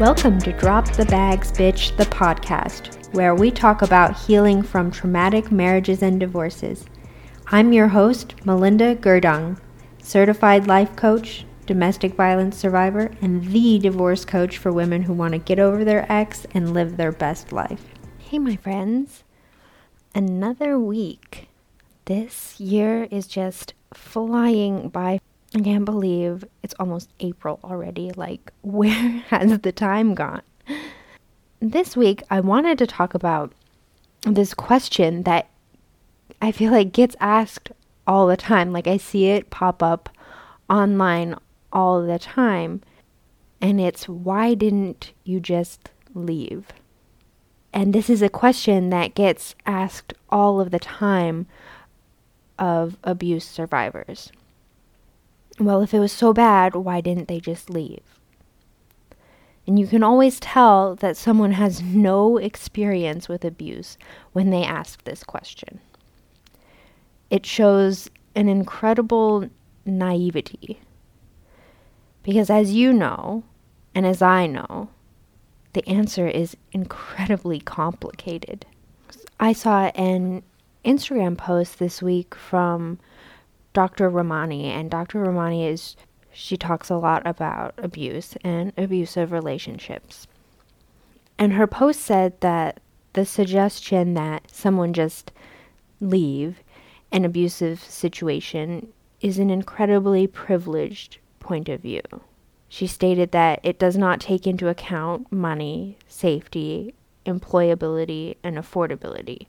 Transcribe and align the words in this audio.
Welcome 0.00 0.38
to 0.42 0.52
Drop 0.52 0.92
the 0.92 1.06
Bags 1.06 1.50
Bitch, 1.50 1.96
the 1.96 2.04
podcast, 2.04 3.12
where 3.14 3.34
we 3.34 3.50
talk 3.50 3.82
about 3.82 4.16
healing 4.16 4.62
from 4.62 4.92
traumatic 4.92 5.50
marriages 5.50 6.04
and 6.04 6.20
divorces. 6.20 6.84
I'm 7.48 7.72
your 7.72 7.88
host, 7.88 8.36
Melinda 8.46 8.94
Gerdung, 8.94 9.58
certified 10.00 10.68
life 10.68 10.94
coach, 10.94 11.44
domestic 11.66 12.14
violence 12.14 12.56
survivor, 12.56 13.10
and 13.20 13.44
the 13.46 13.80
divorce 13.80 14.24
coach 14.24 14.58
for 14.58 14.70
women 14.70 15.02
who 15.02 15.12
want 15.12 15.32
to 15.32 15.38
get 15.38 15.58
over 15.58 15.84
their 15.84 16.06
ex 16.10 16.46
and 16.54 16.72
live 16.72 16.96
their 16.96 17.10
best 17.10 17.50
life. 17.50 17.84
Hey, 18.18 18.38
my 18.38 18.54
friends, 18.54 19.24
another 20.14 20.78
week. 20.78 21.48
This 22.04 22.60
year 22.60 23.08
is 23.10 23.26
just 23.26 23.74
flying 23.92 24.90
by 24.90 25.18
I 25.54 25.60
can't 25.60 25.84
believe 25.84 26.44
it's 26.62 26.74
almost 26.78 27.10
April 27.20 27.58
already. 27.64 28.10
Like, 28.14 28.52
where 28.62 29.22
has 29.28 29.58
the 29.60 29.72
time 29.72 30.14
gone? 30.14 30.42
This 31.60 31.96
week, 31.96 32.22
I 32.30 32.40
wanted 32.40 32.78
to 32.78 32.86
talk 32.86 33.14
about 33.14 33.52
this 34.22 34.54
question 34.54 35.24
that 35.24 35.48
I 36.40 36.52
feel 36.52 36.70
like 36.70 36.92
gets 36.92 37.16
asked 37.20 37.72
all 38.06 38.26
the 38.26 38.36
time. 38.36 38.72
Like, 38.72 38.86
I 38.86 38.96
see 38.96 39.26
it 39.26 39.50
pop 39.50 39.82
up 39.82 40.08
online 40.70 41.34
all 41.72 42.02
the 42.02 42.18
time. 42.18 42.82
And 43.60 43.80
it's, 43.80 44.08
why 44.08 44.54
didn't 44.54 45.12
you 45.24 45.40
just 45.40 45.90
leave? 46.14 46.66
And 47.72 47.92
this 47.92 48.08
is 48.08 48.22
a 48.22 48.28
question 48.28 48.90
that 48.90 49.14
gets 49.14 49.54
asked 49.66 50.14
all 50.30 50.60
of 50.60 50.70
the 50.70 50.78
time 50.78 51.46
of 52.58 52.96
abuse 53.02 53.44
survivors. 53.44 54.30
Well, 55.60 55.82
if 55.82 55.92
it 55.92 55.98
was 55.98 56.12
so 56.12 56.32
bad, 56.32 56.74
why 56.74 57.00
didn't 57.00 57.28
they 57.28 57.40
just 57.40 57.68
leave? 57.68 58.02
And 59.66 59.78
you 59.78 59.86
can 59.86 60.02
always 60.02 60.40
tell 60.40 60.94
that 60.96 61.16
someone 61.16 61.52
has 61.52 61.82
no 61.82 62.38
experience 62.38 63.28
with 63.28 63.44
abuse 63.44 63.98
when 64.32 64.50
they 64.50 64.62
ask 64.62 65.04
this 65.04 65.22
question. 65.22 65.80
It 67.28 67.44
shows 67.44 68.08
an 68.34 68.48
incredible 68.48 69.50
naivety. 69.84 70.80
Because 72.22 72.50
as 72.50 72.72
you 72.72 72.92
know, 72.92 73.42
and 73.94 74.06
as 74.06 74.22
I 74.22 74.46
know, 74.46 74.88
the 75.72 75.86
answer 75.88 76.28
is 76.28 76.56
incredibly 76.72 77.60
complicated. 77.60 78.64
I 79.40 79.52
saw 79.52 79.86
an 79.94 80.42
Instagram 80.84 81.36
post 81.36 81.78
this 81.78 82.00
week 82.00 82.34
from 82.34 82.98
Dr. 83.78 84.10
Ramani, 84.10 84.72
and 84.72 84.90
Dr. 84.90 85.20
Ramani 85.20 85.64
is 85.64 85.94
she 86.32 86.56
talks 86.56 86.90
a 86.90 86.96
lot 86.96 87.24
about 87.24 87.74
abuse 87.78 88.36
and 88.42 88.72
abusive 88.76 89.30
relationships. 89.30 90.26
And 91.38 91.52
her 91.52 91.68
post 91.68 92.00
said 92.00 92.40
that 92.40 92.80
the 93.12 93.24
suggestion 93.24 94.14
that 94.14 94.50
someone 94.50 94.92
just 94.92 95.30
leave 96.00 96.60
an 97.12 97.24
abusive 97.24 97.78
situation 97.78 98.92
is 99.20 99.38
an 99.38 99.48
incredibly 99.48 100.26
privileged 100.26 101.18
point 101.38 101.68
of 101.68 101.80
view. 101.80 102.02
She 102.68 102.88
stated 102.88 103.30
that 103.30 103.60
it 103.62 103.78
does 103.78 103.96
not 103.96 104.20
take 104.20 104.44
into 104.44 104.66
account 104.66 105.30
money, 105.30 105.98
safety, 106.08 106.94
employability, 107.24 108.38
and 108.42 108.56
affordability, 108.56 109.46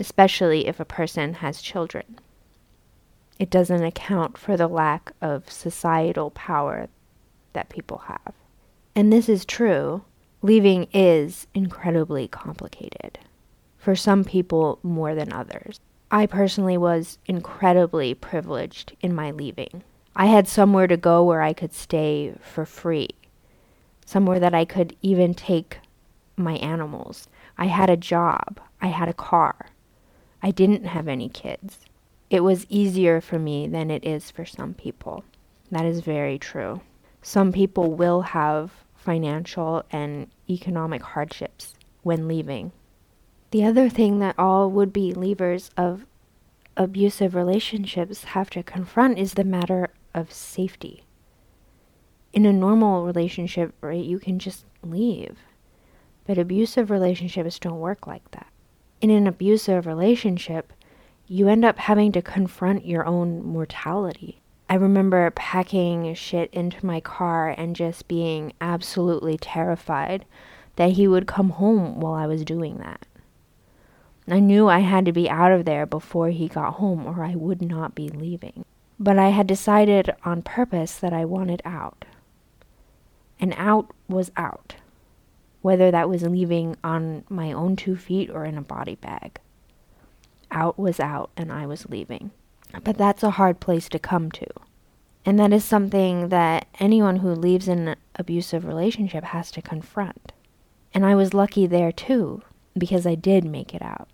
especially 0.00 0.66
if 0.66 0.80
a 0.80 0.84
person 0.84 1.34
has 1.34 1.62
children 1.62 2.18
it 3.38 3.50
doesn't 3.50 3.84
account 3.84 4.38
for 4.38 4.56
the 4.56 4.68
lack 4.68 5.12
of 5.20 5.50
societal 5.50 6.30
power 6.30 6.88
that 7.52 7.68
people 7.68 7.98
have. 8.06 8.32
And 8.94 9.12
this 9.12 9.28
is 9.28 9.44
true. 9.44 10.04
Leaving 10.42 10.88
is 10.92 11.46
incredibly 11.54 12.28
complicated. 12.28 13.18
For 13.78 13.94
some 13.94 14.24
people, 14.24 14.78
more 14.82 15.14
than 15.14 15.32
others. 15.32 15.80
I 16.10 16.26
personally 16.26 16.78
was 16.78 17.18
incredibly 17.26 18.14
privileged 18.14 18.96
in 19.00 19.14
my 19.14 19.32
leaving. 19.32 19.82
I 20.14 20.26
had 20.26 20.48
somewhere 20.48 20.86
to 20.86 20.96
go 20.96 21.22
where 21.22 21.42
I 21.42 21.52
could 21.52 21.74
stay 21.74 22.34
for 22.40 22.64
free, 22.64 23.10
somewhere 24.06 24.40
that 24.40 24.54
I 24.54 24.64
could 24.64 24.96
even 25.02 25.34
take 25.34 25.78
my 26.36 26.54
animals. 26.54 27.28
I 27.58 27.66
had 27.66 27.90
a 27.90 27.96
job, 27.96 28.60
I 28.80 28.88
had 28.88 29.08
a 29.08 29.14
car. 29.14 29.70
I 30.42 30.52
didn't 30.52 30.84
have 30.84 31.08
any 31.08 31.28
kids 31.28 31.80
it 32.30 32.40
was 32.40 32.66
easier 32.68 33.20
for 33.20 33.38
me 33.38 33.68
than 33.68 33.90
it 33.90 34.04
is 34.04 34.30
for 34.30 34.44
some 34.44 34.74
people. 34.74 35.24
That 35.70 35.84
is 35.84 36.00
very 36.00 36.38
true. 36.38 36.80
Some 37.22 37.52
people 37.52 37.92
will 37.92 38.22
have 38.22 38.72
financial 38.94 39.84
and 39.90 40.28
economic 40.48 41.02
hardships 41.02 41.74
when 42.02 42.28
leaving. 42.28 42.72
The 43.52 43.64
other 43.64 43.88
thing 43.88 44.18
that 44.18 44.38
all 44.38 44.70
would 44.70 44.92
be 44.92 45.12
leavers 45.12 45.70
of 45.76 46.06
abusive 46.76 47.34
relationships 47.34 48.24
have 48.24 48.50
to 48.50 48.62
confront 48.62 49.18
is 49.18 49.34
the 49.34 49.44
matter 49.44 49.88
of 50.12 50.32
safety. 50.32 51.04
In 52.32 52.44
a 52.44 52.52
normal 52.52 53.04
relationship, 53.04 53.72
right, 53.80 54.04
you 54.04 54.18
can 54.18 54.38
just 54.38 54.66
leave. 54.82 55.38
But 56.26 56.38
abusive 56.38 56.90
relationships 56.90 57.58
don't 57.58 57.78
work 57.78 58.06
like 58.06 58.30
that. 58.32 58.48
In 59.00 59.10
an 59.10 59.26
abusive 59.26 59.86
relationship, 59.86 60.72
you 61.28 61.48
end 61.48 61.64
up 61.64 61.78
having 61.78 62.12
to 62.12 62.22
confront 62.22 62.86
your 62.86 63.04
own 63.04 63.44
mortality. 63.44 64.40
I 64.68 64.74
remember 64.74 65.30
packing 65.30 66.12
shit 66.14 66.52
into 66.52 66.84
my 66.84 67.00
car 67.00 67.54
and 67.56 67.74
just 67.74 68.06
being 68.06 68.52
absolutely 68.60 69.36
terrified 69.36 70.24
that 70.76 70.92
he 70.92 71.08
would 71.08 71.26
come 71.26 71.50
home 71.50 72.00
while 72.00 72.14
I 72.14 72.26
was 72.26 72.44
doing 72.44 72.78
that. 72.78 73.06
I 74.28 74.40
knew 74.40 74.68
I 74.68 74.80
had 74.80 75.04
to 75.06 75.12
be 75.12 75.30
out 75.30 75.52
of 75.52 75.64
there 75.64 75.86
before 75.86 76.30
he 76.30 76.48
got 76.48 76.74
home 76.74 77.06
or 77.06 77.24
I 77.24 77.34
would 77.34 77.62
not 77.62 77.94
be 77.94 78.08
leaving. 78.08 78.64
But 78.98 79.18
I 79.18 79.28
had 79.28 79.46
decided 79.46 80.14
on 80.24 80.42
purpose 80.42 80.96
that 80.98 81.12
I 81.12 81.24
wanted 81.24 81.62
out. 81.64 82.04
And 83.38 83.54
out 83.56 83.90
was 84.08 84.30
out, 84.36 84.76
whether 85.60 85.90
that 85.90 86.08
was 86.08 86.22
leaving 86.22 86.76
on 86.82 87.24
my 87.28 87.52
own 87.52 87.76
two 87.76 87.96
feet 87.96 88.30
or 88.30 88.44
in 88.44 88.56
a 88.56 88.62
body 88.62 88.94
bag 88.96 89.38
out 90.50 90.78
was 90.78 91.00
out 91.00 91.30
and 91.36 91.52
I 91.52 91.66
was 91.66 91.88
leaving. 91.88 92.30
But 92.82 92.98
that's 92.98 93.22
a 93.22 93.30
hard 93.30 93.60
place 93.60 93.88
to 93.90 93.98
come 93.98 94.30
to. 94.32 94.46
And 95.24 95.38
that 95.40 95.52
is 95.52 95.64
something 95.64 96.28
that 96.28 96.68
anyone 96.78 97.16
who 97.16 97.30
leaves 97.32 97.68
an 97.68 97.96
abusive 98.14 98.64
relationship 98.64 99.24
has 99.24 99.50
to 99.52 99.62
confront. 99.62 100.32
And 100.94 101.04
I 101.04 101.14
was 101.14 101.34
lucky 101.34 101.66
there 101.66 101.92
too, 101.92 102.42
because 102.78 103.06
I 103.06 103.16
did 103.16 103.44
make 103.44 103.74
it 103.74 103.82
out. 103.82 104.08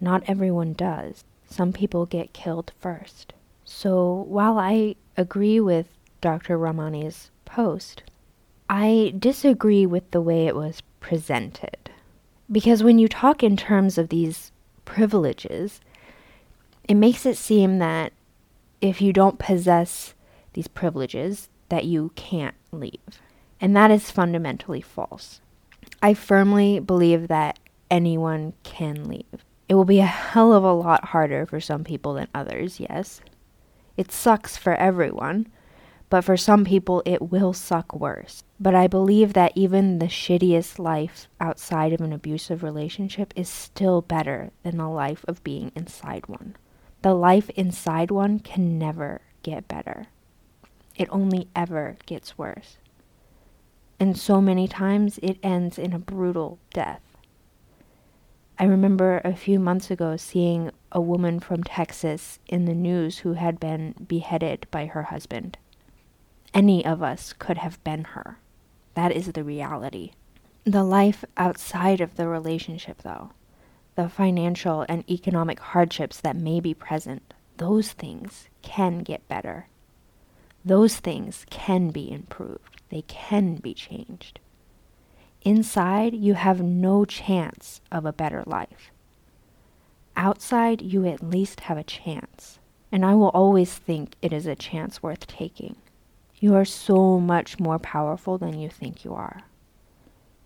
Not 0.00 0.22
everyone 0.26 0.72
does. 0.72 1.24
Some 1.48 1.72
people 1.72 2.06
get 2.06 2.32
killed 2.32 2.72
first. 2.80 3.34
So 3.64 4.24
while 4.28 4.58
I 4.58 4.96
agree 5.16 5.60
with 5.60 5.86
Dr. 6.20 6.58
Ramani's 6.58 7.30
post, 7.44 8.02
I 8.68 9.12
disagree 9.18 9.84
with 9.84 10.10
the 10.10 10.20
way 10.20 10.46
it 10.46 10.56
was 10.56 10.82
presented. 11.00 11.90
Because 12.50 12.82
when 12.82 12.98
you 12.98 13.08
talk 13.08 13.42
in 13.42 13.56
terms 13.56 13.98
of 13.98 14.08
these 14.08 14.52
privileges, 14.90 15.80
it 16.82 16.96
makes 16.96 17.24
it 17.24 17.36
seem 17.36 17.78
that 17.78 18.12
if 18.80 19.00
you 19.00 19.12
don't 19.12 19.38
possess 19.38 20.14
these 20.54 20.66
privileges, 20.66 21.48
that 21.68 21.84
you 21.84 22.10
can't 22.16 22.56
leave. 22.72 23.20
And 23.60 23.76
that 23.76 23.92
is 23.92 24.10
fundamentally 24.10 24.80
false. 24.80 25.40
I 26.02 26.14
firmly 26.14 26.80
believe 26.80 27.28
that 27.28 27.60
anyone 27.88 28.52
can 28.64 29.08
leave. 29.08 29.44
It 29.68 29.74
will 29.74 29.84
be 29.84 30.00
a 30.00 30.06
hell 30.06 30.52
of 30.52 30.64
a 30.64 30.72
lot 30.72 31.04
harder 31.04 31.46
for 31.46 31.60
some 31.60 31.84
people 31.84 32.14
than 32.14 32.26
others, 32.34 32.80
yes. 32.80 33.20
It 33.96 34.10
sucks 34.10 34.56
for 34.56 34.74
everyone, 34.74 35.46
but 36.10 36.22
for 36.22 36.36
some 36.36 36.64
people 36.64 37.02
it 37.06 37.30
will 37.30 37.52
suck 37.52 37.94
worse. 37.94 38.42
But 38.58 38.74
I 38.74 38.86
believe 38.88 39.32
that 39.32 39.52
even 39.54 39.98
the 39.98 40.06
shittiest 40.06 40.78
life 40.78 41.28
outside 41.40 41.92
of 41.92 42.00
an 42.00 42.12
abusive 42.12 42.62
relationship 42.62 43.32
is 43.36 43.48
still 43.48 44.02
better 44.02 44.50
than 44.62 44.76
the 44.76 44.88
life 44.88 45.24
of 45.26 45.42
being 45.42 45.72
inside 45.74 46.26
one. 46.26 46.56
The 47.02 47.14
life 47.14 47.48
inside 47.50 48.10
one 48.10 48.40
can 48.40 48.78
never 48.78 49.22
get 49.42 49.68
better, 49.68 50.08
it 50.96 51.08
only 51.10 51.48
ever 51.56 51.96
gets 52.04 52.36
worse. 52.36 52.76
And 53.98 54.18
so 54.18 54.40
many 54.40 54.68
times 54.68 55.18
it 55.22 55.38
ends 55.42 55.78
in 55.78 55.92
a 55.92 55.98
brutal 55.98 56.58
death. 56.74 57.00
I 58.58 58.64
remember 58.64 59.22
a 59.24 59.34
few 59.34 59.58
months 59.58 59.90
ago 59.90 60.18
seeing 60.18 60.70
a 60.92 61.00
woman 61.00 61.40
from 61.40 61.62
Texas 61.62 62.38
in 62.46 62.66
the 62.66 62.74
news 62.74 63.18
who 63.18 63.32
had 63.34 63.58
been 63.58 63.94
beheaded 64.06 64.66
by 64.70 64.86
her 64.86 65.04
husband. 65.04 65.56
Any 66.52 66.84
of 66.84 67.02
us 67.02 67.32
could 67.32 67.58
have 67.58 67.82
been 67.84 68.04
her. 68.04 68.38
That 68.94 69.12
is 69.12 69.28
the 69.32 69.44
reality. 69.44 70.12
The 70.64 70.84
life 70.84 71.24
outside 71.36 72.00
of 72.00 72.16
the 72.16 72.28
relationship, 72.28 73.02
though, 73.02 73.30
the 73.94 74.08
financial 74.08 74.84
and 74.88 75.08
economic 75.10 75.60
hardships 75.60 76.20
that 76.20 76.36
may 76.36 76.60
be 76.60 76.74
present, 76.74 77.34
those 77.56 77.92
things 77.92 78.48
can 78.62 78.98
get 78.98 79.26
better. 79.28 79.68
those 80.64 80.96
things 80.98 81.46
can 81.50 81.90
be 81.90 82.10
improved, 82.10 82.82
they 82.90 83.02
can 83.02 83.56
be 83.56 83.74
changed. 83.74 84.40
Inside, 85.42 86.14
you 86.14 86.34
have 86.34 86.60
no 86.60 87.04
chance 87.04 87.80
of 87.90 88.04
a 88.04 88.12
better 88.12 88.42
life. 88.46 88.90
Outside, 90.16 90.82
you 90.82 91.06
at 91.06 91.22
least 91.22 91.60
have 91.60 91.78
a 91.78 91.84
chance. 91.84 92.58
And 92.92 93.06
I 93.06 93.14
will 93.14 93.28
always 93.28 93.72
think 93.74 94.16
it 94.20 94.32
is 94.32 94.46
a 94.46 94.56
chance 94.56 95.02
worth 95.02 95.26
taking. 95.26 95.76
You 96.42 96.54
are 96.54 96.64
so 96.64 97.20
much 97.20 97.60
more 97.60 97.78
powerful 97.78 98.38
than 98.38 98.58
you 98.58 98.70
think 98.70 99.04
you 99.04 99.12
are. 99.12 99.42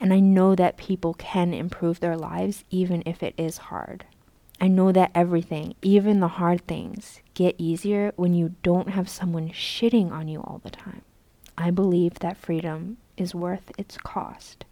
And 0.00 0.10
I 0.12 0.20
know 0.20 0.54
that 0.54 0.78
people 0.78 1.12
can 1.12 1.52
improve 1.52 2.00
their 2.00 2.16
lives 2.16 2.64
even 2.70 3.02
if 3.04 3.22
it 3.22 3.34
is 3.36 3.58
hard. 3.58 4.06
I 4.58 4.68
know 4.68 4.90
that 4.90 5.10
everything, 5.14 5.74
even 5.82 6.20
the 6.20 6.28
hard 6.28 6.66
things, 6.66 7.20
get 7.34 7.56
easier 7.58 8.12
when 8.16 8.32
you 8.32 8.54
don't 8.62 8.88
have 8.88 9.06
someone 9.06 9.50
shitting 9.50 10.10
on 10.10 10.28
you 10.28 10.40
all 10.40 10.62
the 10.64 10.70
time. 10.70 11.02
I 11.58 11.70
believe 11.70 12.20
that 12.20 12.38
freedom 12.38 12.96
is 13.18 13.34
worth 13.34 13.70
its 13.76 13.98
cost. 13.98 14.64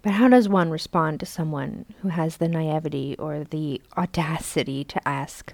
But 0.00 0.12
how 0.12 0.28
does 0.28 0.48
one 0.48 0.70
respond 0.70 1.20
to 1.20 1.26
someone 1.26 1.84
who 2.00 2.08
has 2.08 2.38
the 2.38 2.48
naivety 2.48 3.14
or 3.18 3.44
the 3.44 3.82
audacity 3.94 4.84
to 4.84 5.06
ask 5.06 5.52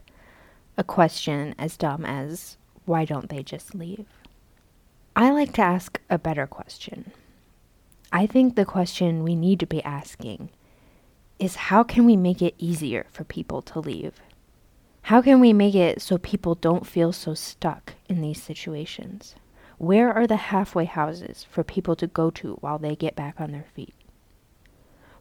a 0.77 0.85
question 0.85 1.57
as 1.59 1.77
dumb 1.77 2.05
as, 2.05 2.57
why 2.85 3.05
don't 3.05 3.31
they 3.31 3.43
just 3.43 3.75
leave? 3.75 4.07
I 5.19 5.31
like 5.31 5.53
to 5.55 5.63
ask 5.63 6.01
a 6.09 6.17
better 6.17 6.47
question. 6.47 7.11
I 8.13 8.25
think 8.25 8.55
the 8.55 8.65
question 8.65 9.25
we 9.25 9.35
need 9.35 9.59
to 9.59 9.67
be 9.67 9.83
asking 9.83 10.51
is 11.41 11.57
how 11.57 11.83
can 11.83 12.05
we 12.05 12.17
make 12.17 12.41
it 12.41 12.55
easier 12.57 13.05
for 13.11 13.25
people 13.25 13.61
to 13.63 13.81
leave? 13.81 14.21
How 15.03 15.21
can 15.21 15.41
we 15.41 15.53
make 15.53 15.75
it 15.75 16.01
so 16.01 16.19
people 16.19 16.55
don't 16.55 16.87
feel 16.87 17.13
so 17.13 17.35
stuck 17.35 17.95
in 18.09 18.21
these 18.21 18.41
situations? 18.41 19.35
Where 19.79 20.13
are 20.13 20.29
the 20.29 20.37
halfway 20.37 20.85
houses 20.85 21.45
for 21.51 21.65
people 21.65 21.97
to 21.97 22.07
go 22.07 22.31
to 22.31 22.55
while 22.61 22.79
they 22.79 22.95
get 22.95 23.17
back 23.17 23.41
on 23.41 23.51
their 23.51 23.67
feet? 23.75 23.97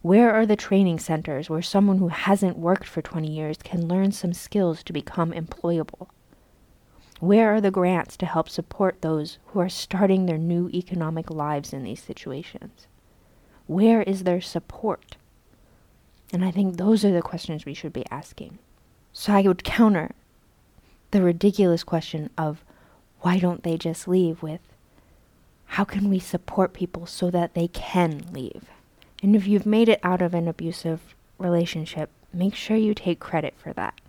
Where 0.03 0.31
are 0.31 0.45
the 0.45 0.55
training 0.55 0.99
centers 0.99 1.49
where 1.49 1.63
someone 1.63 1.97
who 1.97 2.09
hasn't 2.09 2.59
worked 2.59 2.85
for 2.85 3.01
20 3.01 3.27
years 3.31 3.57
can 3.63 3.87
learn 3.87 4.11
some 4.11 4.33
skills 4.33 4.83
to 4.83 4.93
become 4.93 5.31
employable? 5.31 6.09
Where 7.19 7.55
are 7.55 7.61
the 7.61 7.71
grants 7.71 8.15
to 8.17 8.25
help 8.25 8.47
support 8.47 9.01
those 9.01 9.39
who 9.47 9.59
are 9.59 9.69
starting 9.69 10.25
their 10.25 10.37
new 10.37 10.69
economic 10.69 11.31
lives 11.31 11.73
in 11.73 11.83
these 11.83 12.01
situations? 12.01 12.87
Where 13.65 14.03
is 14.03 14.23
their 14.23 14.41
support? 14.41 15.17
And 16.31 16.45
I 16.45 16.51
think 16.51 16.77
those 16.77 17.03
are 17.03 17.11
the 17.11 17.21
questions 17.21 17.65
we 17.65 17.73
should 17.73 17.93
be 17.93 18.05
asking. 18.11 18.59
So 19.13 19.33
I 19.33 19.41
would 19.41 19.63
counter 19.63 20.11
the 21.11 21.21
ridiculous 21.21 21.83
question 21.83 22.29
of 22.37 22.63
why 23.21 23.39
don't 23.39 23.63
they 23.63 23.77
just 23.77 24.07
leave 24.07 24.43
with 24.43 24.61
how 25.71 25.83
can 25.83 26.09
we 26.09 26.19
support 26.19 26.73
people 26.73 27.05
so 27.05 27.29
that 27.29 27.53
they 27.53 27.67
can 27.67 28.25
leave? 28.31 28.69
And 29.21 29.35
if 29.35 29.47
you've 29.47 29.65
made 29.65 29.89
it 29.89 29.99
out 30.01 30.21
of 30.21 30.33
an 30.33 30.47
abusive 30.47 31.15
relationship, 31.37 32.09
make 32.33 32.55
sure 32.55 32.77
you 32.77 32.93
take 32.93 33.19
credit 33.19 33.53
for 33.57 33.73
that. 33.73 33.99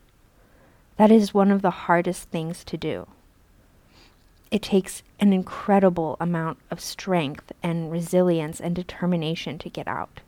That 0.98 1.12
is 1.12 1.32
one 1.32 1.52
of 1.52 1.62
the 1.62 1.70
hardest 1.70 2.28
things 2.28 2.64
to 2.64 2.76
do. 2.76 3.06
It 4.50 4.62
takes 4.62 5.04
an 5.20 5.32
incredible 5.32 6.16
amount 6.18 6.58
of 6.72 6.80
strength 6.80 7.52
and 7.62 7.90
resilience 7.92 8.60
and 8.60 8.74
determination 8.74 9.58
to 9.58 9.70
get 9.70 9.86
out. 9.86 10.20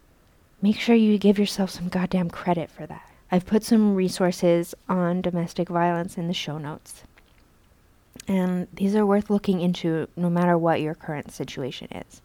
Make 0.63 0.79
sure 0.79 0.95
you 0.95 1.19
give 1.19 1.41
yourself 1.41 1.71
some 1.71 1.89
goddamn 1.89 2.31
credit 2.31 2.71
for 2.71 2.87
that. 2.87 3.11
I've 3.33 3.47
put 3.47 3.65
some 3.65 3.97
resources 3.97 4.75
on 4.89 5.23
domestic 5.23 5.69
violence 5.69 6.17
in 6.17 6.29
the 6.29 6.35
show 6.35 6.57
notes. 6.57 7.03
And 8.29 8.69
these 8.73 8.95
are 8.95 9.07
worth 9.07 9.29
looking 9.29 9.61
into 9.61 10.07
no 10.17 10.31
matter 10.31 10.57
what 10.57 10.81
your 10.81 10.95
current 10.95 11.33
situation 11.33 11.89
is. 11.93 12.23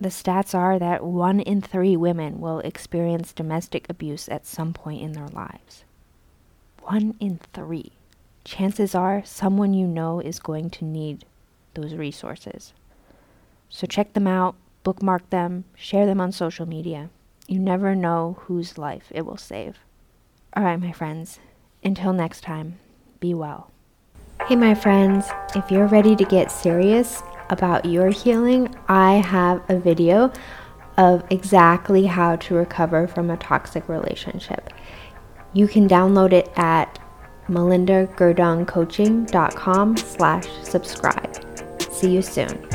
The 0.00 0.08
stats 0.08 0.54
are 0.54 0.78
that 0.78 1.04
one 1.04 1.40
in 1.40 1.60
three 1.60 1.96
women 1.98 2.40
will 2.40 2.60
experience 2.60 3.34
domestic 3.34 3.86
abuse 3.90 4.26
at 4.30 4.46
some 4.46 4.72
point 4.72 5.02
in 5.02 5.12
their 5.12 5.28
lives. 5.28 5.84
One 6.88 7.14
in 7.18 7.40
three. 7.54 7.92
Chances 8.44 8.94
are 8.94 9.24
someone 9.24 9.72
you 9.72 9.86
know 9.86 10.20
is 10.20 10.38
going 10.38 10.68
to 10.68 10.84
need 10.84 11.24
those 11.72 11.94
resources. 11.94 12.74
So 13.70 13.86
check 13.86 14.12
them 14.12 14.26
out, 14.26 14.54
bookmark 14.82 15.30
them, 15.30 15.64
share 15.74 16.04
them 16.04 16.20
on 16.20 16.30
social 16.30 16.66
media. 16.66 17.08
You 17.48 17.58
never 17.58 17.94
know 17.94 18.36
whose 18.40 18.76
life 18.76 19.06
it 19.10 19.24
will 19.24 19.38
save. 19.38 19.78
All 20.54 20.62
right, 20.62 20.78
my 20.78 20.92
friends, 20.92 21.38
until 21.82 22.12
next 22.12 22.42
time, 22.42 22.78
be 23.18 23.32
well. 23.32 23.70
Hey, 24.46 24.56
my 24.56 24.74
friends, 24.74 25.26
if 25.56 25.70
you're 25.70 25.86
ready 25.86 26.14
to 26.14 26.24
get 26.24 26.52
serious 26.52 27.22
about 27.48 27.86
your 27.86 28.10
healing, 28.10 28.74
I 28.88 29.14
have 29.14 29.62
a 29.70 29.78
video 29.78 30.30
of 30.98 31.24
exactly 31.30 32.04
how 32.04 32.36
to 32.36 32.54
recover 32.54 33.08
from 33.08 33.30
a 33.30 33.38
toxic 33.38 33.88
relationship. 33.88 34.70
You 35.54 35.66
can 35.68 35.88
download 35.88 36.32
it 36.32 36.52
at 36.56 36.98
melindagerdungcoaching.com 37.48 39.96
slash 39.96 40.48
subscribe. 40.62 41.36
See 41.92 42.10
you 42.10 42.22
soon. 42.22 42.73